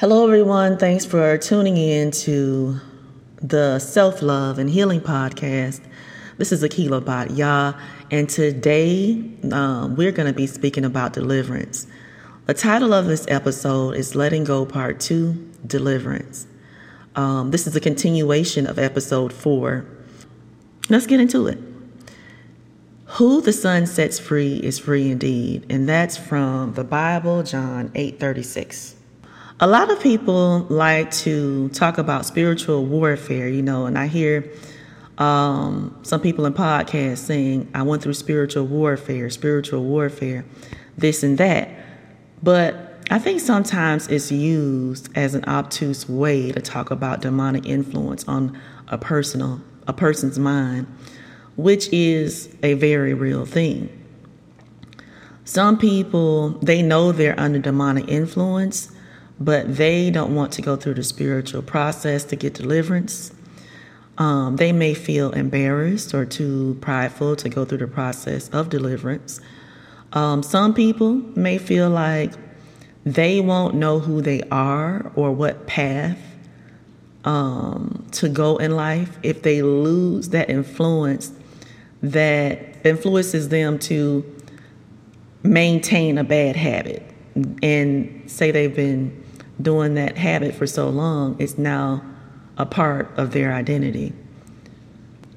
[0.00, 0.78] Hello, everyone.
[0.78, 2.80] Thanks for tuning in to
[3.42, 5.82] the Self Love and Healing Podcast.
[6.38, 7.78] This is Akila Yah,
[8.10, 11.86] and today um, we're going to be speaking about deliverance.
[12.46, 15.34] The title of this episode is Letting Go Part 2
[15.66, 16.46] Deliverance.
[17.14, 19.84] Um, this is a continuation of episode 4.
[20.88, 21.58] Let's get into it.
[23.04, 28.18] Who the Son sets free is free indeed, and that's from the Bible, John 8
[28.18, 28.96] 36.
[29.62, 34.50] A lot of people like to talk about spiritual warfare, you know, and I hear
[35.18, 40.46] um, some people in podcasts saying, I went through spiritual warfare, spiritual warfare,
[40.96, 41.68] this and that.
[42.42, 48.26] But I think sometimes it's used as an obtuse way to talk about demonic influence
[48.26, 50.86] on a personal a person's mind,
[51.56, 53.90] which is a very real thing.
[55.44, 58.90] Some people they know they're under demonic influence
[59.40, 63.32] but they don't want to go through the spiritual process to get deliverance.
[64.18, 69.40] Um, they may feel embarrassed or too prideful to go through the process of deliverance.
[70.12, 72.34] Um, some people may feel like
[73.04, 76.18] they won't know who they are or what path
[77.24, 81.32] um, to go in life if they lose that influence
[82.02, 84.24] that influences them to
[85.42, 87.02] maintain a bad habit
[87.62, 89.19] and say they've been
[89.62, 92.02] doing that habit for so long, it's now
[92.56, 94.12] a part of their identity.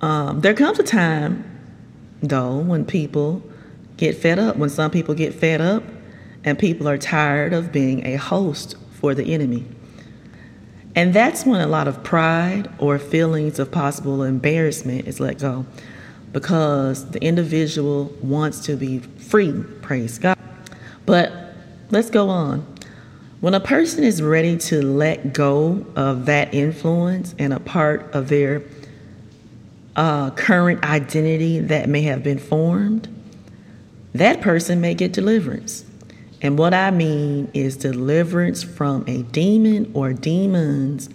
[0.00, 1.44] Um, there comes a time,
[2.22, 3.42] though, when people
[3.96, 5.82] get fed up, when some people get fed up
[6.44, 9.66] and people are tired of being a host for the enemy.
[10.96, 15.66] And that's when a lot of pride or feelings of possible embarrassment is let go
[16.32, 20.38] because the individual wants to be free, praise God.
[21.06, 21.32] But
[21.90, 22.66] let's go on.
[23.40, 28.28] When a person is ready to let go of that influence and a part of
[28.28, 28.62] their
[29.96, 33.08] uh, current identity that may have been formed,
[34.12, 35.86] that person may get deliverance.
[36.42, 41.08] And what I mean is deliverance from a demon or demons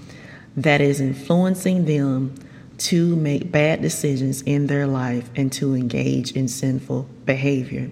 [0.58, 2.34] that is influencing them
[2.78, 7.92] to make bad decisions in their life and to engage in sinful behavior.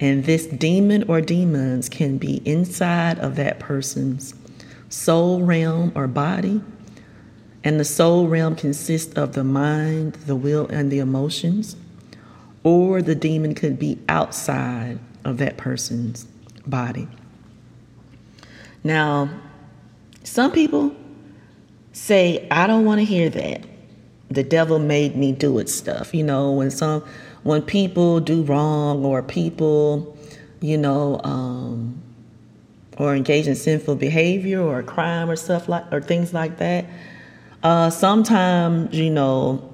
[0.00, 4.34] And this demon or demons can be inside of that person's
[4.88, 6.62] soul realm or body.
[7.62, 11.76] And the soul realm consists of the mind, the will, and the emotions.
[12.64, 16.26] Or the demon could be outside of that person's
[16.66, 17.06] body.
[18.82, 19.28] Now,
[20.24, 20.94] some people
[21.92, 23.66] say, I don't want to hear that.
[24.30, 26.14] The devil made me do it stuff.
[26.14, 27.04] You know, when some
[27.42, 30.16] when people do wrong or people,
[30.60, 32.00] you know, um,
[32.98, 36.84] or engage in sinful behavior or crime or stuff like or things like that.
[37.62, 39.72] Uh, sometimes, you know,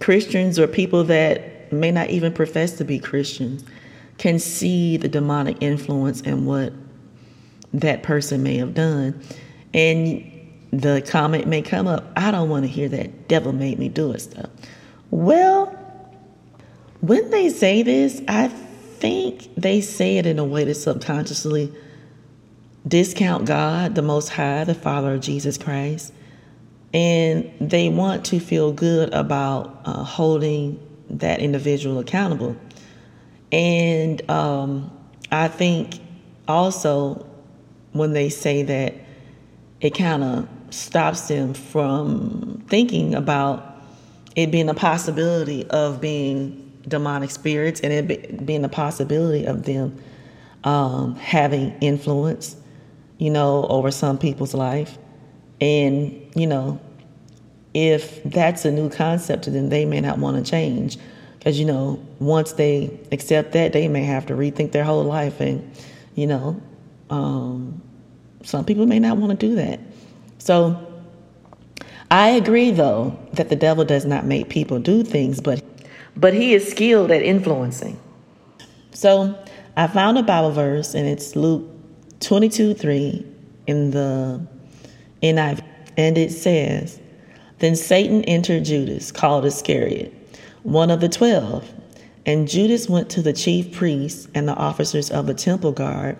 [0.00, 3.64] Christians or people that may not even profess to be Christians
[4.18, 6.72] can see the demonic influence and what
[7.74, 9.20] that person may have done.
[9.74, 10.32] And
[10.72, 14.12] the comment may come up, I don't want to hear that devil made me do
[14.12, 14.50] it stuff.
[15.10, 15.75] Well,
[17.06, 21.72] when they say this, I think they say it in a way to subconsciously
[22.88, 26.12] discount God, the Most High, the Father of Jesus Christ.
[26.92, 30.80] And they want to feel good about uh, holding
[31.10, 32.56] that individual accountable.
[33.52, 34.90] And um,
[35.30, 36.00] I think
[36.48, 37.24] also
[37.92, 38.94] when they say that,
[39.80, 43.76] it kind of stops them from thinking about
[44.34, 49.98] it being a possibility of being demonic spirits and it being a possibility of them
[50.64, 52.56] um, having influence,
[53.18, 54.98] you know, over some people's life.
[55.60, 56.80] And, you know,
[57.72, 60.98] if that's a new concept to them, they may not want to change.
[61.38, 65.40] Because, you know, once they accept that, they may have to rethink their whole life.
[65.40, 65.70] And,
[66.14, 66.60] you know,
[67.10, 67.80] um,
[68.42, 69.78] some people may not want to do that.
[70.38, 70.76] So
[72.10, 75.62] I agree, though, that the devil does not make people do things, but
[76.16, 77.98] but he is skilled at influencing.
[78.92, 79.38] So
[79.76, 81.64] I found a Bible verse, and it's Luke
[82.20, 83.26] 22 3
[83.66, 84.46] in the
[85.22, 85.62] NIV.
[85.96, 87.00] And it says,
[87.58, 90.12] Then Satan entered Judas, called Iscariot,
[90.62, 91.72] one of the twelve.
[92.24, 96.18] And Judas went to the chief priests and the officers of the temple guard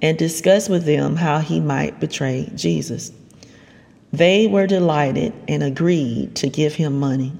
[0.00, 3.12] and discussed with them how he might betray Jesus.
[4.12, 7.32] They were delighted and agreed to give him money.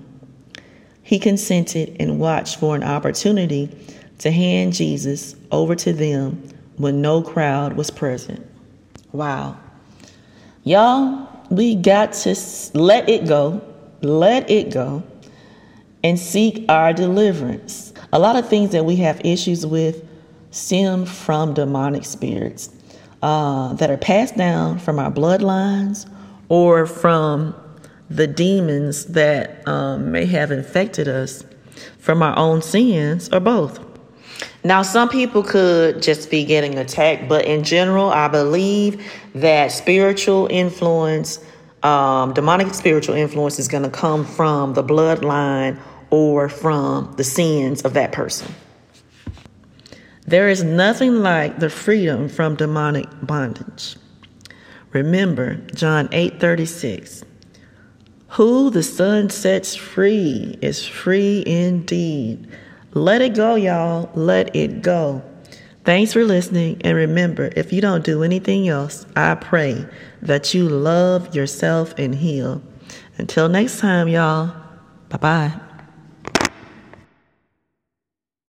[1.03, 3.71] He consented and watched for an opportunity
[4.19, 8.47] to hand Jesus over to them when no crowd was present.
[9.13, 9.59] Wow.
[10.65, 12.37] Y'all, we got to
[12.75, 13.61] let it go,
[14.01, 15.03] let it go,
[16.05, 17.93] and seek our deliverance.
[18.13, 20.07] A lot of things that we have issues with
[20.51, 22.71] stem from demonic spirits
[23.23, 26.09] uh, that are passed down from our bloodlines
[26.49, 27.55] or from
[28.17, 31.45] the demons that um, may have infected us
[31.99, 33.81] from our own sins or both.
[34.65, 39.05] Now, some people could just be getting attacked, but in general, I believe
[39.35, 41.39] that spiritual influence,
[41.83, 45.81] um, demonic spiritual influence, is going to come from the bloodline
[46.11, 48.55] or from the sins of that person.
[50.27, 53.97] There is nothing like the freedom from demonic bondage.
[54.93, 57.25] Remember John 8:36.
[58.33, 62.49] Who the Son sets free is free indeed.
[62.95, 64.09] Let it go, y'all.
[64.15, 65.23] Let it go.
[65.85, 66.81] Thanks for listening.
[66.83, 69.85] And remember, if you don't do anything else, I pray
[70.23, 72.63] that you love yourself and heal.
[73.19, 74.55] Until next time, y'all.
[75.11, 75.72] Bye bye.